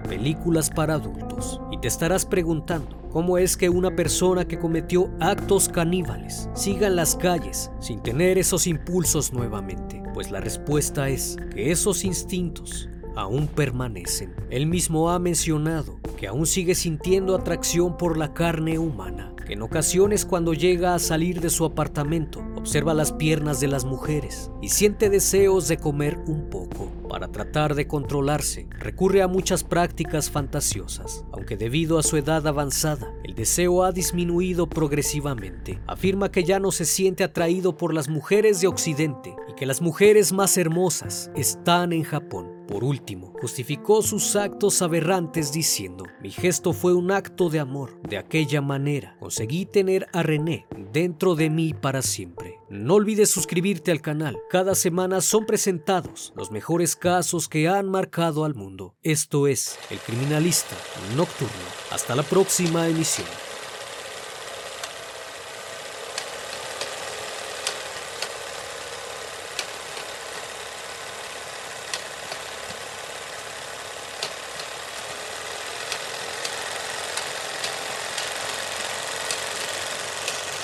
películas 0.00 0.70
para 0.70 0.94
adultos. 0.94 1.60
Y 1.70 1.78
te 1.78 1.88
estarás 1.88 2.26
preguntando, 2.26 3.08
¿cómo 3.10 3.38
es 3.38 3.56
que 3.56 3.68
una 3.68 3.94
persona 3.94 4.44
que 4.44 4.58
cometió 4.58 5.10
actos 5.20 5.68
caníbales 5.68 6.48
siga 6.54 6.88
en 6.88 6.96
las 6.96 7.14
calles 7.16 7.70
sin 7.80 8.02
tener 8.02 8.38
esos 8.38 8.66
impulsos 8.66 9.32
nuevamente? 9.32 10.03
Pues 10.14 10.30
la 10.30 10.40
respuesta 10.40 11.08
es 11.08 11.36
que 11.52 11.72
esos 11.72 12.04
instintos 12.04 12.88
aún 13.16 13.48
permanecen. 13.48 14.32
Él 14.48 14.66
mismo 14.66 15.10
ha 15.10 15.18
mencionado 15.18 15.98
que 16.16 16.28
aún 16.28 16.46
sigue 16.46 16.76
sintiendo 16.76 17.34
atracción 17.34 17.96
por 17.96 18.16
la 18.16 18.32
carne 18.32 18.78
humana, 18.78 19.34
que 19.44 19.54
en 19.54 19.62
ocasiones 19.62 20.24
cuando 20.24 20.54
llega 20.54 20.94
a 20.94 21.00
salir 21.00 21.40
de 21.40 21.50
su 21.50 21.64
apartamento 21.64 22.44
observa 22.54 22.94
las 22.94 23.12
piernas 23.12 23.58
de 23.58 23.66
las 23.66 23.84
mujeres 23.84 24.52
y 24.62 24.68
siente 24.68 25.10
deseos 25.10 25.66
de 25.66 25.78
comer 25.78 26.16
un 26.28 26.48
poco. 26.48 26.83
Para 27.14 27.28
tratar 27.28 27.76
de 27.76 27.86
controlarse, 27.86 28.66
recurre 28.70 29.22
a 29.22 29.28
muchas 29.28 29.62
prácticas 29.62 30.32
fantasiosas, 30.32 31.24
aunque 31.30 31.56
debido 31.56 31.96
a 31.96 32.02
su 32.02 32.16
edad 32.16 32.44
avanzada, 32.44 33.14
el 33.22 33.36
deseo 33.36 33.84
ha 33.84 33.92
disminuido 33.92 34.68
progresivamente. 34.68 35.78
Afirma 35.86 36.32
que 36.32 36.42
ya 36.42 36.58
no 36.58 36.72
se 36.72 36.84
siente 36.84 37.22
atraído 37.22 37.76
por 37.76 37.94
las 37.94 38.08
mujeres 38.08 38.60
de 38.60 38.66
Occidente 38.66 39.36
y 39.48 39.54
que 39.54 39.64
las 39.64 39.80
mujeres 39.80 40.32
más 40.32 40.58
hermosas 40.58 41.30
están 41.36 41.92
en 41.92 42.02
Japón. 42.02 42.53
Por 42.68 42.82
último, 42.82 43.32
justificó 43.40 44.02
sus 44.02 44.36
actos 44.36 44.80
aberrantes 44.82 45.52
diciendo, 45.52 46.04
mi 46.22 46.30
gesto 46.30 46.72
fue 46.72 46.94
un 46.94 47.10
acto 47.10 47.50
de 47.50 47.60
amor. 47.60 48.00
De 48.02 48.16
aquella 48.16 48.60
manera, 48.60 49.16
conseguí 49.20 49.66
tener 49.66 50.06
a 50.12 50.22
René 50.22 50.66
dentro 50.92 51.34
de 51.34 51.50
mí 51.50 51.74
para 51.74 52.02
siempre. 52.02 52.58
No 52.70 52.94
olvides 52.94 53.30
suscribirte 53.30 53.90
al 53.90 54.00
canal. 54.00 54.38
Cada 54.50 54.74
semana 54.74 55.20
son 55.20 55.46
presentados 55.46 56.32
los 56.36 56.50
mejores 56.50 56.96
casos 56.96 57.48
que 57.48 57.68
han 57.68 57.88
marcado 57.88 58.44
al 58.44 58.54
mundo. 58.54 58.94
Esto 59.02 59.46
es 59.46 59.78
El 59.90 59.98
Criminalista 59.98 60.76
Nocturno. 61.16 61.52
Hasta 61.92 62.16
la 62.16 62.22
próxima 62.22 62.88
emisión. 62.88 63.26